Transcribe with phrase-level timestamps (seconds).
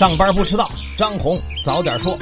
[0.00, 2.16] 上班不迟到，张红早点说。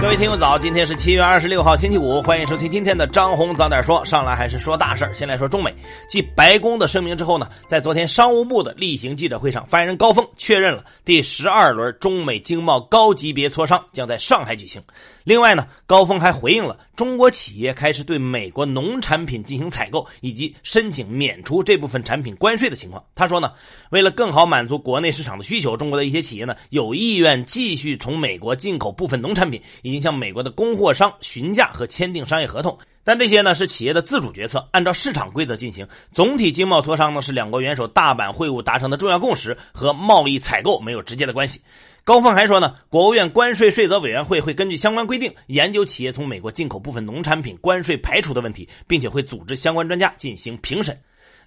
[0.00, 4.02] 各位听友早，今天是七月二十六号星期五，欢迎收听今天的张红早点说。
[4.02, 5.72] 上来还是说大事儿先来说中美。
[6.08, 14.82] 继白宫的声明之后呢，在昨天商务部的例行记者会上，发言人高峰确认了第十二轮中美经贸高级别磋商将在上海举行。
[15.22, 23.04] 另外呢，高峰还回应了中国企业开始对美国农产品进行采购以及申请免除这部分产品关税的情况。
[23.14, 23.52] 他说呢，
[23.90, 29.60] 为了更好满足国内市场的需求，中国的一些企业呢有意愿继续从美国进口部分农产品。
[29.90, 35.86] 已经向美国的供货商询价和签订商业合同，但这些呢是企业的自主决策，按照市场规则进行。
[36.12, 41.60] 总体经贸磋商呢是两国元首大阪会晤达成的重要共识，和贸易采购没有直接的关系。
[42.04, 50.98] 高峰还说呢，国务院关税税则委员会会根据相关规定研究企业从美国进口部分农产品关税排除的问题，并且会组织相关专家进行评审。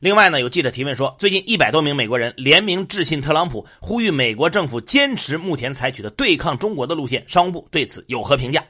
[0.04, 7.24] 另外呢，有记者提问说，最近一百多名美国人联名致信特朗普，呼吁美国政府坚持目前采取的对抗中国的路线。
[7.26, 8.62] 商务部对此有何评价？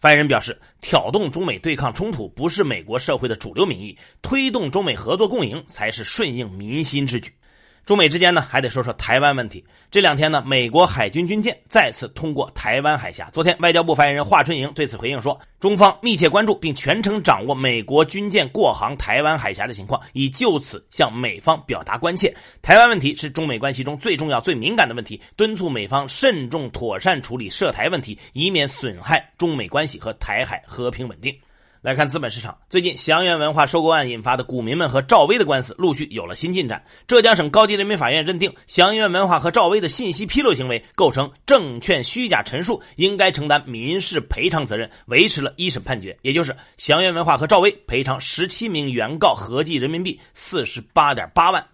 [0.00, 7.30] 发言人表示，挑动中美对抗冲突不是美国社会的主流民意，推动中美合作共赢才是顺应民心之举。
[7.88, 9.64] 中美之间呢，还得说说台湾问题。
[9.90, 13.30] 这两天呢，美国海军军舰再次通过台湾海峡。
[13.32, 22.36] 昨天，外交部发言人华春莹对此回应说，中方密切关注并全程掌握美国军舰过航台湾海峡的情况，已就此向美方表达关切。
[22.60, 31.34] 台湾问题是中美关系中最重要、最敏感的问题，敦促美方慎重妥善处理涉台问题，以免损害中美关系和台海和平稳定。
[31.80, 36.82] 来看资本市场，最近祥源文化收购案引发的股民们和赵薇的官司陆续有了新进展。
[37.06, 51.64] 浙江省高级人民法院认定祥源文化和赵薇的信息披露行为构成证券虚假陈述，应该承担民事赔偿责任，维持了一审判决，也就是祥源文化和赵薇赔偿十七名原告合计人民币四十八点八万。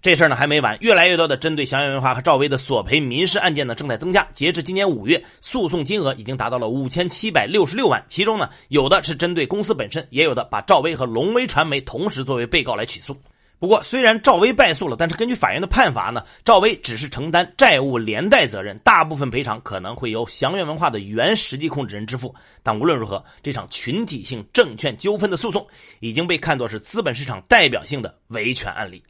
[0.00, 4.26] 这事儿呢还没完，越来越多的针对祥源文化和赵薇的索赔民事案件呢正在增加。
[4.32, 13.16] 截至今年五月，诉讼金额已经达到了五千七百六十六万，其中呢有的是针对公司本身，也有的把赵薇和龙威传媒同时作为被告来起诉。
[13.60, 22.32] 不过，虽然赵薇败诉了，但是根据法院的判罚呢，赵薇只是承担债务连带责任，大部分赔偿可能会由祥源文化的原实际控制人支付。
[22.62, 25.66] 但无论如何，这场群体性证券纠纷的诉讼
[25.98, 29.02] 已经被看作是资本市场代表性的维权案例。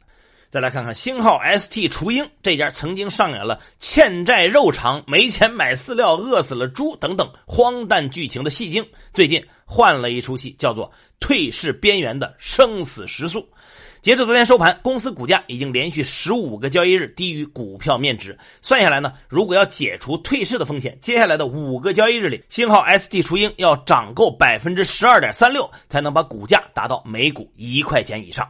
[0.49, 8.83] 再来看看星号 ST 雏鹰这家曾经上演了欠债肉偿、没钱买饲料、饿死了猪等等荒诞剧情的戏精，
[9.13, 10.87] 最近换了一出戏，叫做
[11.19, 13.41] 《退市边缘的生死时速》。
[14.01, 18.35] 截至昨天收盘，公司股价已经连续十五个交易日低于股票面值。
[18.59, 28.49] 算下来呢，如果要解除退市的风险，接下来的五个交易日里，星号 ST 雏鹰要涨够百分之十二点三六，才能把股价达到每股一块钱以上。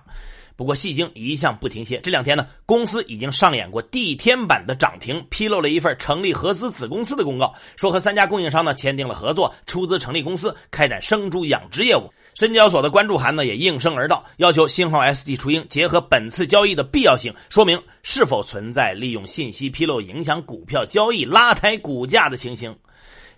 [0.59, 2.01] 不过，戏精一向不停歇。
[2.03, 12.11] 这两天呢，公司已经上演过地天版的涨停，披露了一份成立合资子公司的公告，说和三家供应商呢签订了合作，出资成立公司，开展生猪养殖业务。
[12.35, 22.75] 深交所的关注函呢也应声而到，要求星号 ST 雏鹰结合本次交易的必要性，说明是否存在利用信息披露影响股票交易、拉抬股价的情形。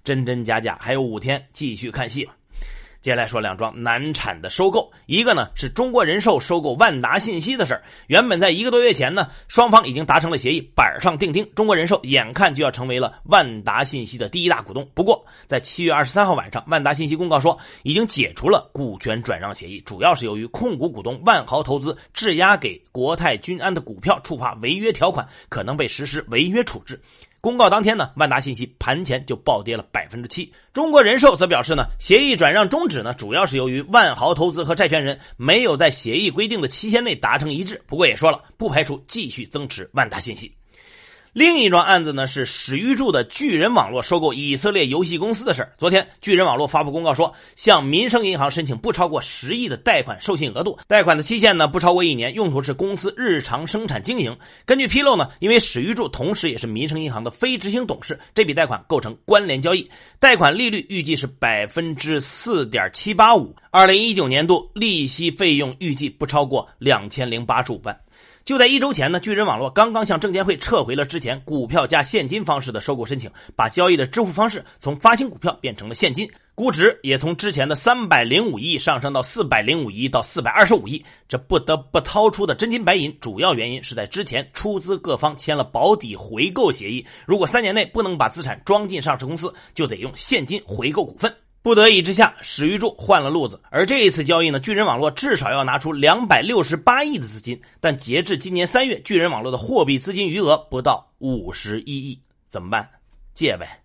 [0.04, 2.34] 真真假假，还有五天，继续看戏吧。
[3.02, 7.84] 接下来说两桩难产的收购，一个呢是中国人寿收购万达信息的事儿。
[8.06, 14.88] 原本在一个多月前呢，双方已经达成了协议，板上钉钉，中国人寿眼看就要成为了万达信息的第一大股东。
[14.94, 27.02] 不过，在七月二十三号晚上，万达信息公告说已经解除了股权转让协议，主要是由于控股股东万豪投资质押给国泰君安的股票触发违约条款，可能被实施违约处置。
[27.42, 30.54] 公告当天呢，万达信息盘前就暴跌了百分之七。
[30.72, 37.82] 中国人寿则表示呢，协议转让终止呢，主要是由于万豪投资和债权人没有在协议规定的期限内达成一致。
[37.88, 40.54] 不过也说了，不排除继续增持万达信息。
[41.34, 54.38] 另一桩案子呢是史玉柱的巨人网络收购以色列游戏公司的事昨天，巨人网络发布公告说，向民生银行申请不超过十亿的贷款授信额度，贷款的期限呢不超过一年，用途是公司日常生产经营。
[54.66, 59.90] 根据披露呢，因为史玉柱同时也是民生银行的非执行董事，这笔贷款构成关联交易，
[60.20, 67.98] 贷款利率预计是百分之四点七八五，二零一九年度利息费用预计不超过两千零八十五万。
[68.44, 91.32] 就在一周前呢，巨人网络刚刚向证监会撤回了之前股票加现金方式的收购申请，把交易的支付方式从发行股票变成了现金，估值也从之前的三百零五亿上升到四百零五亿到四百二十五亿，这不得不掏出的真金白银，主要原因是在之前出资各方签了保底回购协议，如果三年内不能把资产装进上市公司，就得用现金回购股份。
[91.64, 93.62] 不得已之下，史玉柱换了路子。
[93.70, 102.90] 而这一次交易呢，巨人网络至少要拿出两百六十八亿的资金，但截至今年三月，巨人网络的货币资金余额不到五十一亿，怎么办？
[103.36, 103.80] 借呗。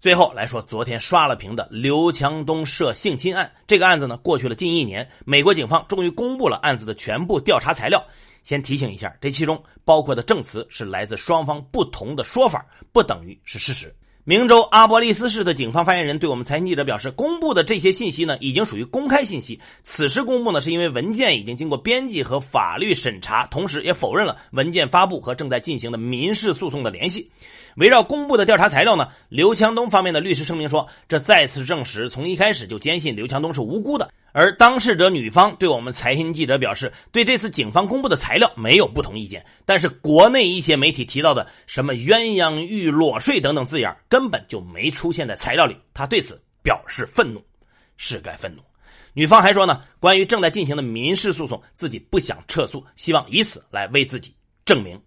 [0.00, 8.04] 最后来说，昨天刷了屏的刘强东涉性侵案，这个案子呢，过去了近一年，美国警方终于公布了案子的全部调查材料。
[8.42, 13.94] 先提醒一下，这其中包括的证词是来自双方不同的说法，不等于是事实。
[14.26, 19.60] 明州阿波利斯市的警方发言人对我们财经记者表示，公布的这些信息呢，已经属于公开信息。
[19.82, 27.30] 此时公布呢，是因为文件已经经过编辑和法律审查，同时也否认了文件发布和正在进行的民事诉讼的联系。
[27.76, 34.10] 围绕公布的调查材料呢，刘强东方面的律师声明说，这再次证实从一开始就坚信刘强东是无辜的。
[34.32, 45.76] 而当事者女方对我们财新记者表示，对这次警方公布的材料没有不同意见，但是国内一些媒体提到的什么鸳鸯浴、裸睡等等字眼，根本就没出现在材料里。
[45.92, 47.40] 他对此表示愤怒，
[47.96, 48.62] 是该愤怒。
[49.12, 54.34] 女方还说呢，关于正在进行的民事诉讼，自己不想撤诉，希望以此来为自己
[54.64, 55.00] 证明。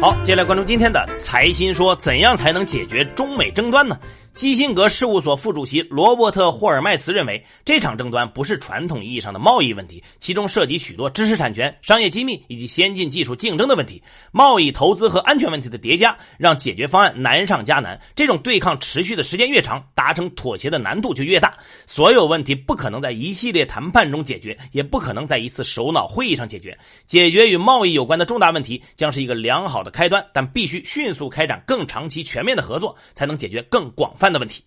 [0.00, 3.98] 好，接下来关注今天的财新说，怎样才能解决中美争端呢？
[4.34, 14.00] 基辛格事务所副主席罗伯特·霍尔麦茨认为，这场争端不是传统意义上的贸易问题，其中涉及许多知识产权、商业机密以及先进技术竞争的问题。
[14.30, 18.00] 贸易、投资和安全问题的叠加，让解决方案难上加难。
[18.14, 21.58] 这种对抗持续的时间越长，达成妥协的难度就越大。
[21.86, 26.78] 所有问题不可能在一系列谈判中解决，也不可能在一次首脑会议上解决。
[27.04, 34.30] 解决与贸易有关的重大问题将是一个良好的开端，但必须迅速开展更长期、全面的合作，才能解决更广泛。
[34.32, 34.62] 的问题，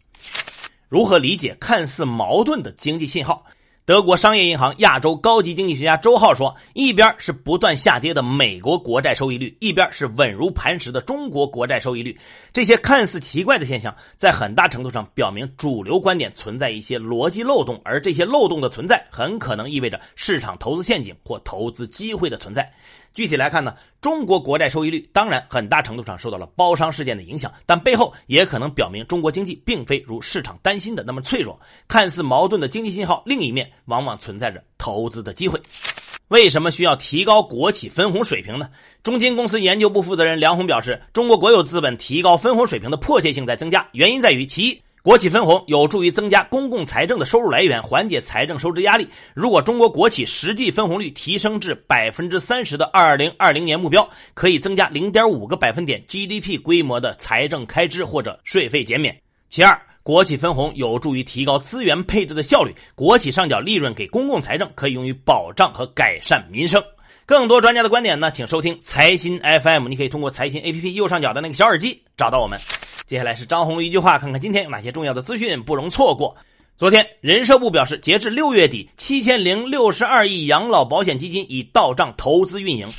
[0.90, 3.46] 如何理解看似矛盾的经济信号？
[3.86, 12.18] 德国商业银行亚洲高级经济学家周浩说：“一边是不断下跌的美国国债收益率，一边是稳如磐石的中国国债收益率。
[12.54, 22.72] 这些看似奇怪的现象，在很大程度上表明主流观点存在一些逻辑漏洞，而这些漏洞的存在，很可能意味着市场投资陷阱或投资机会的存在。”
[23.14, 31.60] 具体来看呢，中国国债收益率当然很大程度上受到了包商事件的影响，但背后也可能表明中国经济并非如市场担心的那么脆弱。
[31.88, 35.62] 看似矛盾的经济信号，另一面往往存在着投资的机会。
[36.30, 38.70] 为什么需要提高国企分红水平呢？
[39.04, 44.82] 中金公司研究部负责人梁红表示，中国国有资本提高分红水平的迫切性在增加，原因在于其一。
[45.04, 49.06] 国企分红有助于增加公共财政的收入来源，缓解财政收支压力。
[49.34, 59.14] 如果中国国企实际分红率提升至百分之三十的二零二零年目标，可以增加零点五个百分点 GDP 规模的财政开支或者税费减免。
[59.50, 66.82] 其二，国企分红有助于提高资源配置的效率，国企上缴利润给公共财政，可以用于保障和改善民生。
[67.26, 72.60] 更多专家的观点呢，请收听财新 FM，你可以通过财新 APP 右上角的那个小耳机找到我们。
[73.06, 76.36] 接下来是张红一句话，看看今天有哪些重要的资讯不容错过。
[76.76, 82.90] 昨天，人社部表示，截至六月底，七千零六十二亿养老保险基金已到账投资运营。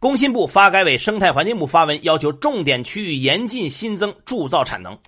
[0.00, 4.98] 工信部、发改委、生态环境部发文要求重点区域严禁新增铸造产能。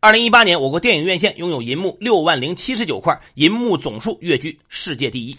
[0.00, 5.34] 二零一八年，我国电影院线拥有银幕六万零七十九块，银幕总数跃居世界第一。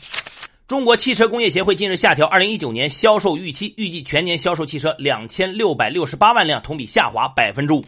[0.67, 7.85] 中国汽车工业协会近日下调二零一九年销售预期，预计全年销售汽车两千六百六十八万辆，同比下滑百分之五。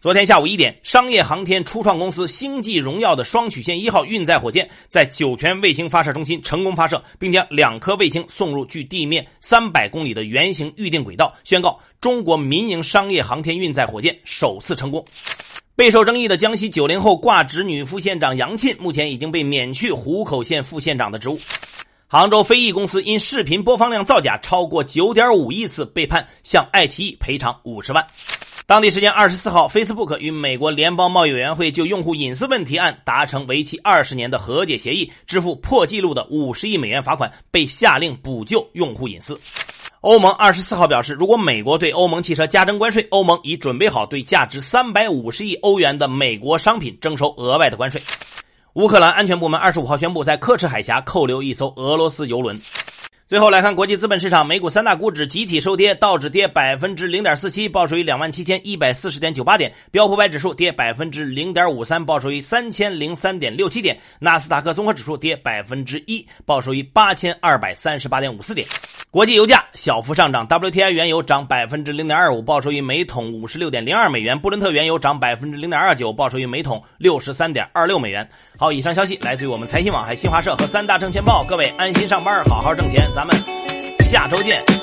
[0.00, 15.04] 昨天下午一点，商业航天初创公司星际荣耀的双曲线一号运载火箭在酒泉卫星发射中心成功发射，并将两颗卫星送入距地面三百公里的圆形预定轨道，宣告中国民营商业航天运载火箭首次成功。
[15.76, 21.38] 备受争议的江西九零后挂职女副县长杨沁，目前已经被免去湖口县副县长的职务。
[22.12, 28.04] 杭州飞翼公司因视频播放量造假超过九点五亿次，被判向爱奇艺赔偿五十万。
[28.66, 39.40] 当地时间二十四号，Facebook 与美国联邦贸易委员会就用户隐私问题案达成为期二十年的和解协议，支付破纪录的五十亿美元罚款，被下令补救用户隐私。
[40.00, 48.02] 欧盟二十四号表示，如果美国对欧盟汽车加征关税，欧盟已准备好对价值三百五十亿欧元的美国商品征收额外的关税。
[48.74, 52.60] 乌克兰安全部门二十五号宣布，在刻赤海峡扣留一艘俄罗斯油轮。
[53.30, 68.66] 最后来看国际资本市场，美股三大股指集体收跌，道指跌百分之零点四七，报收于两万七千一百四十点九八点；标普百指数跌百分之零点五三，报收于三千零三点六七点；纳斯达克综合指数跌百分之一，报收于八千二百三十八点五四点。
[69.12, 78.28] 国际油价小幅上涨，WTI 原油涨百分之零点二五，报收于每桶五十六点零二美元；布伦特原油涨百分之零点二九，报收于每桶六十三点二六美元。
[78.58, 81.44] 好，以上消息来自于我们财新网、还新华社和三大证券报。
[81.48, 83.36] 各位安心上班，好好挣钱，咱们
[83.98, 84.79] 下周见。